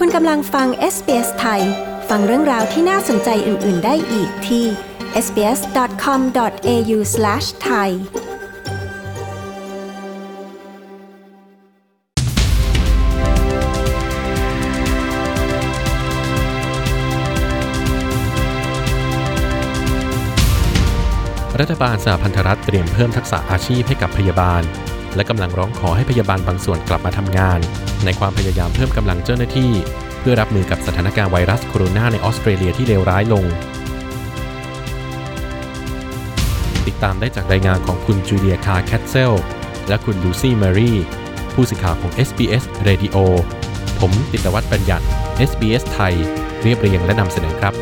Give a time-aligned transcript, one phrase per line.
[0.00, 1.62] คุณกำลังฟัง SBS ไทย
[2.08, 4.64] ฟังเรื่องราวที่น่าสนใจอื่น ๆ ได้อีกที่
[5.24, 7.90] sbs.com.au/thai
[21.60, 24.62] รัฐบาลสหพันธรัฐเตรียมเพิ่มทักษะอาชีพให้กับพยาบาล
[25.16, 27.58] และกำลังร้องขอให้พยาบาลบางส่วนกลับมาทำงาน
[28.04, 29.72] ในความพยายามเพิ่มกำลังเจ้าหน้าที่
[30.20, 33.44] เพื่อรับมือกับสถานการณ์ไวรัสโคโรนาในออสเตรเลียที่เลวร้ายลง
[36.86, 39.32] ติดตามได้จากรายงานของคุณจูเลียคาร์แคทเซล
[39.88, 40.92] และคุณลูซี่มารี
[41.54, 43.16] ผู้สื่อข่าวของ SBS Radio
[44.00, 45.04] ผมติตวัฒน์ปัญญัติ
[45.50, 46.14] SBS ไทย
[46.62, 47.74] เรียบเรียงและนำเสนอครับ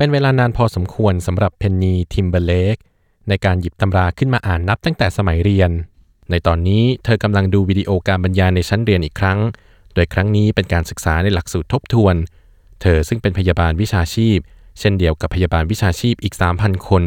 [0.00, 2.76] เป็นเวลานานพอสมควรสำหรับเพนนีทิมเบเลก
[3.28, 5.70] ในการหยิบตำราขึ้นมาอ่านนับตั้งแต่สมัยเรียน
[6.30, 9.38] ในตอนนี้เธอกำลังดูวิดีโอการบรรยายในชั้นเรียนอีกครั้ง
[9.94, 12.14] โดยครั้งนี้เป็นการศึกษาในหลักสูตรทบทวน
[12.82, 14.38] เธอซึ่งเป็นพยาบาลวิชาชีพ
[14.80, 17.02] เช่นเดียวกับพยาบาลวิชาชีพอีก 3,000 คน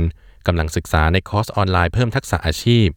[0.47, 2.87] กำลังศึกษาในคอร์สออนไลน์เพิ่มทักษะอาชีพ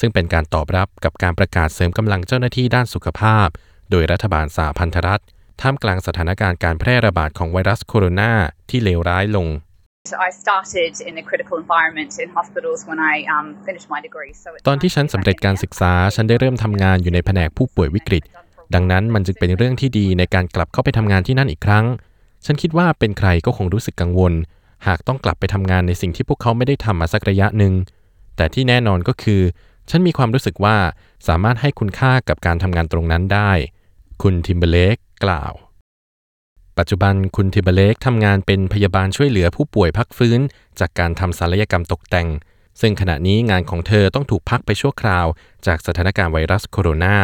[0.00, 3.48] ซึ่งเป็นการตอบรับกับการประกาศเสริมกำลังเจ้าหน้าที่ด้านสุขภาพ
[3.90, 5.22] โดยรัฐบาลสหพันธรัฐ
[5.62, 8.32] ท่ามกลางสถานการณ์การแพร่ระบาดของไวรัสโคโรนา
[8.70, 9.48] ที่เลวร้ายลง
[10.28, 14.32] I started in the critical environment in hospitals when I um, finished my degree.
[14.42, 18.22] So it's ตอนที่ฉันสำเร็จการศึกษา ฉันได้เริ่มทำงานอยู่ในแผนกผู้ป่วยวิกฤต
[18.74, 21.84] ดังนั้นมันจึงเป็นเรื่องที่ดีในการกลับเข้าไปทำงานที่นั่นอีกครั้ง
[22.44, 24.32] ฉันคิดว่าเป็นใครก็คงรู้สึกกังวล
[24.86, 27.74] หากต้องกลับไปทำงานในสิ่งที่พวกเขาไม่ได้ทำมาสักระยะหนึ่ง
[28.36, 29.40] แต่ที่แน่นอนก็คือ
[29.90, 30.76] ฉันมีความรู้สึกว่า
[31.28, 33.52] สามารถให้คุณค่ากับการทำงานตรงนั้นได้
[34.22, 35.52] คุณทิมเบเลก กล่าว
[36.78, 40.40] ปัจจุบันคุณทิเบเลกทำงานเป็นพยาบาลช่วยเหลือผู้ป่วยพักฟื้น
[40.80, 42.28] จากการทำศัลยกรรมตกแต่ง
[42.80, 45.26] ซึ่งขณะนี้งานของเธอต้องถูกพักไปชั่วคราว
[45.66, 47.16] จากสถานการณ์ไวรัสโคโรนา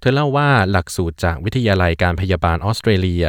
[0.00, 3.24] เธอเล่าว่าหลักสูตรจากวิทยาลัยการพยาบาลออสเตรเลีย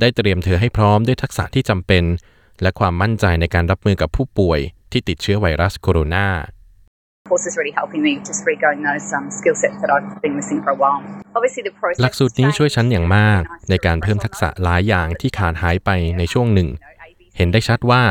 [0.00, 2.04] ได้เตรียมเธอให้พร้อมด้วยทักษะที่จำเป็น
[2.62, 4.60] และความมั่นใจในการรับมือกับผู้ป่วย
[4.92, 6.26] ที่ติดเชื้อไวรัสโคโรนา
[12.02, 16.68] หลักสูตรนี้ช่วยฉันอย่างมาก ในการเพิ่มทักษะหลายอย่างที่ขาดหายไปในช่วงหนึ่ง
[17.36, 18.02] เห็นได้ชัดว่า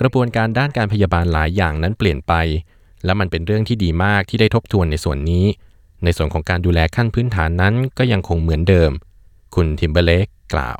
[0.00, 2.32] กระบวนการด้านการพยาบาลหลายอย่างนั้นเปลี่ยนไป
[3.04, 5.46] และมันเป็นเรื่องที่ดีมากที่ได้ทบทวนในส่วนนี้
[6.04, 8.90] ในส่วนของการดูแลขั้นพื้นฐานนั้นก็ยังคงเหมือนเดิม
[9.54, 10.78] คุณทิมเบอร์เลกกล่าว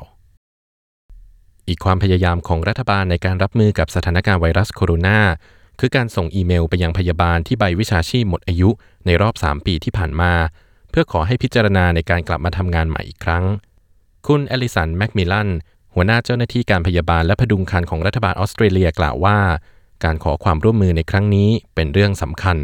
[1.67, 5.19] อีกความพยายามของรัฐบาลในการรับมือกับสถานการณ์ไวรัสโคโรนา
[5.79, 8.69] คือการส่งอีเมลไปยังพยาบาลที่ใบวิชาชีพหมดอายุ
[9.05, 10.33] ในรอบ 3 ปีที่ผ่านมา
[10.91, 13.45] เพื่อขอให้พิจารณาในการกลับมาทำงานใหม่อีกครั้ง
[14.27, 15.49] คุณเอลิสันแมคมิลัน
[15.95, 19.37] หัวหน้าเจ้าหน้าที่การพยาบาลและผดุงครรภ์ของรัฐบาลออสเตรเลียกล่าวว่า
[20.03, 22.59] การขอความร่วมมือในครั้งนี้เป็นเรื่องสำคัญ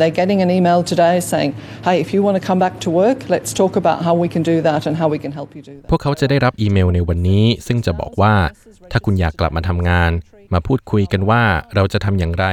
[0.00, 1.52] They're getting an email today saying,
[1.86, 4.42] hey, if you want to come back to work, let's talk about how we can
[4.52, 5.88] do that and how we can help you do that.
[5.90, 8.34] พวกเขาจะได้รับอีเมลในวันนี้ ซึ่งจะบอกว่า
[8.92, 10.12] ถ้าคุณอยากกลับมาทำงาน
[10.52, 11.42] มาพูดคุยกันว่า
[11.74, 12.46] เราจะทำอย่างไร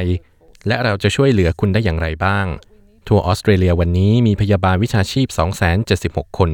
[0.68, 2.46] และเราจะช่วยเหลือคุณได้อย่างไรบ้าง
[3.08, 5.28] ทั่วออสเตรเลียวันนี้มีพยาบาลวิชาชีพ
[5.84, 6.52] 276 คน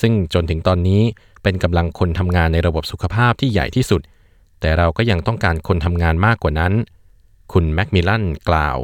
[0.00, 1.02] ซึ่งจนถึงตอนนี้
[1.42, 4.00] เป็นกำลังคนทำงานในระบบสุขภาพที่ใหญ่ที่สุด
[4.60, 6.72] แต่เราก็ยังต้องการคนทำงานมากกว่านั้น
[7.52, 8.78] คุณแมคมิลันกล่าว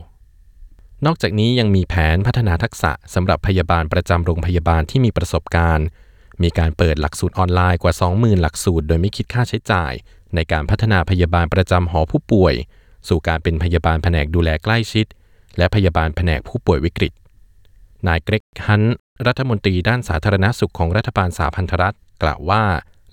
[1.06, 5.86] นอกจากนี้ยังมีแผนพัฒนาทักษะสำหรับพยาบาลประจำโรงพยาบาลที่มีประสบการณ์
[6.42, 9.92] มีการเปิดหลักสูตรออนไลน์กว่า 20,000 หลักสูตร โดยไม่คิดค่าใช้จ่าย
[10.34, 12.54] ในการพัฒนาพยาบาลประจำหอผู้ป่วย
[13.08, 15.06] สู่การเป็นพยาบาลแผนกดูแลใกล้ชิด
[15.58, 17.12] และพยาบาลแผนกผู้ป่วยวิกฤต
[18.06, 22.62] นายเกรกฮันต์รัฐมนตรีด้านสาธารณสุขของรัฐบาลสหพันธรัฐ กล่าวว่า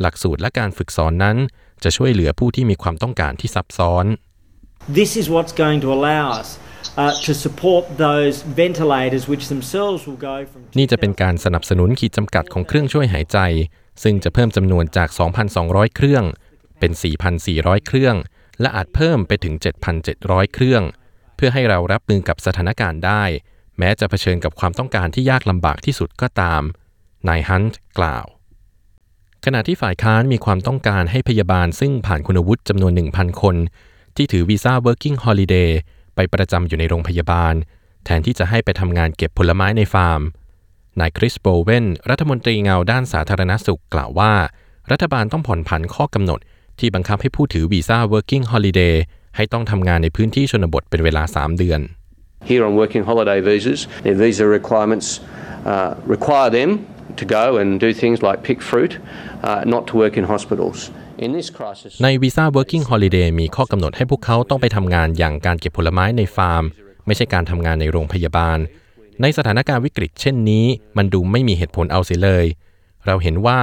[0.02, 1.38] หลักสูตรและการฝึกสอนนั้น
[1.84, 4.06] จะช่วยเหลือผู้ที่มีความต้องการที่ซับซ้อน
[5.00, 6.50] This is what's going to allow us
[7.02, 13.40] uh, to support those ventilators which themselves will go from นี่จะเป็นการสนับสนุนขีดจำกัดของเครื่องช่วยหายใจ
[14.04, 15.10] ซึ่งจะเพิ่มจำนวนจาก
[15.52, 16.24] 2,200 เครื่อง
[16.80, 16.92] เป็น
[17.40, 18.16] 4,400 เครื่อง
[18.62, 19.54] และอาจเพิ่มไปถึง
[20.04, 20.84] 7,700 เครื่อง
[21.36, 23.24] เพื่อให้เรารับมือกับสถานการณ์ได้
[23.78, 26.62] แม้จะเผชิญกับความต้องการที่ยากลำบากที่สุดก็ตาม
[27.28, 28.26] นายฮันต์กล่าว
[29.46, 33.56] ขณะที่ฝ่ายค้านมีความต้องการให้พยาบาลซึ่งผ่านคุณวุฒิจำนวน 1,000 คน
[34.16, 35.72] ที่ถือวีซ่า working holiday
[36.16, 37.54] ไปประจำอยู่ในโรงพยาบาล
[38.06, 40.22] แทนที่จะให้ไปทำงานเก็บผลไม้ในฟาร์ม
[41.00, 44.34] นายคริสโบเวนรัฐมนตรีเงาด้านสาธารณสุขกล่าวว่า
[44.92, 46.40] รัฐบาลต้องผ่อนผันข้อกำหนด
[46.82, 48.96] ที่บังคับให้ผู้ถือวีซ่า working holiday
[49.36, 51.82] ให้ต้องทำงานในพื้นที่ชนบทเป็นเวลา 3 เดือน
[52.50, 55.08] Here on working holiday visas, their visa requirements
[55.72, 56.70] uh, require them
[57.20, 58.94] to go and do things like pick fruit,
[59.44, 60.78] uh, not to work in hospitals.
[61.26, 66.64] In this crisis, ในวีซ่า working holiday มีข้อกำหนดให้พวกเขาต้องไปทำงานอย่างการเก็บผลไม้ในฟาร์ม
[67.06, 68.58] ไม่ใช่การทำงานในโรงพยาบาล
[69.22, 70.66] ในสถานการณ์วิกฤตเช่นนี้
[70.98, 72.46] มันดูไม่มีเหตุผลเอาเสียเลย
[73.06, 73.60] เราเห็นว่า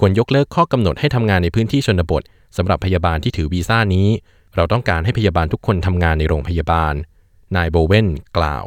[0.00, 2.22] ควรยกเลิกข้อกำหนดให้ทำงานในพื้นที่ชนบท
[2.56, 4.08] สำหรับพยาบาลที่ถือวีซ่านี้
[4.56, 6.94] เราต้องการให้พยาบาลทุกคนทำงานในโรงพยาบาล
[7.56, 8.06] นายโบเวน
[8.36, 8.64] กล่าว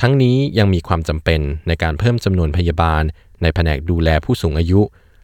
[0.00, 3.02] ทั้งนี้ยังมีความจำเป็นในการเพิ่มจำนวนพยาบาล
[3.42, 4.80] ในแผนกดูแลผู้สูงอายุ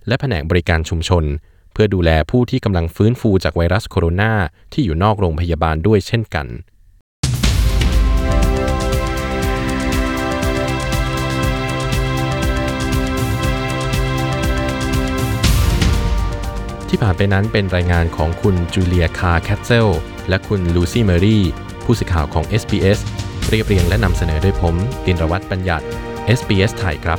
[0.06, 1.24] และแผนกบริการชุมชน
[1.72, 4.32] เพื่อดูแลผู้ที่กำลังฟื้นฟูจากไวรัสโคโรนา
[4.72, 6.46] ที่อยู่นอกโรงพยาบาลด้วยเช่นกัน
[16.90, 19.88] ที่ผ่านไปนั้นเป็นรายงานของคุณจูเลียคาร์แคทเซล
[20.28, 21.44] และคุณลูซี่เมอรี่
[21.84, 22.98] ผู้สื่อข่าวของ SBS
[23.48, 25.84] เรียบเรียงและนำเสนอโดยผมตินรวัตรบัญญัติ
[26.38, 27.18] SBS ไทยครับ